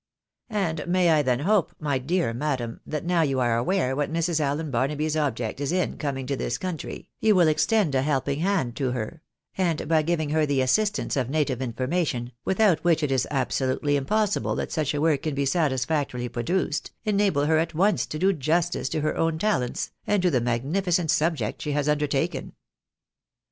And 0.49 0.83
may 0.87 1.11
I 1.11 1.21
then 1.21 1.41
hope, 1.41 1.75
my 1.79 1.99
dear 1.99 2.33
madam, 2.33 2.79
that 2.87 3.05
now 3.05 3.21
you 3.21 3.39
are 3.39 3.55
aware 3.55 3.95
what 3.95 4.11
Mrs. 4.11 4.39
Allen 4.39 4.71
Barnaby's 4.71 5.15
object 5.15 5.61
is 5.61 5.71
in 5.71 5.97
coming 5.99 6.25
to 6.25 6.35
this 6.35 6.57
country, 6.57 7.11
j'ou 7.21 7.33
will 7.35 7.47
extend 7.47 7.93
a 7.93 8.01
helping 8.01 8.39
hand 8.39 8.75
to 8.77 8.93
her, 8.93 9.21
and 9.59 9.87
by 9.87 10.01
giving 10.01 10.31
her 10.31 10.47
the 10.47 10.59
assistance 10.59 11.15
of 11.15 11.29
native 11.29 11.61
information 11.61 12.31
(without 12.43 12.83
which 12.83 13.03
it 13.03 13.11
is 13.11 13.27
absolutely 13.29 13.95
impossible 13.95 14.55
that 14.55 14.71
such 14.71 14.95
a 14.95 15.01
work 15.01 15.21
can 15.21 15.35
be 15.35 15.45
satisfactorily 15.45 16.29
produced) 16.29 16.89
enable 17.05 17.45
her 17.45 17.59
at 17.59 17.69
obck, 17.75 17.99
m 18.15 18.19
do 18.19 18.33
justice 18.33 18.89
to 18.89 19.01
her 19.01 19.15
own 19.15 19.37
talents, 19.37 19.91
and 20.07 20.23
to 20.23 20.31
the 20.31 20.41
magnificent 20.41 21.11
subject 21.11 21.61
she 21.61 21.73
has 21.73 21.87
undertaken." 21.87 22.53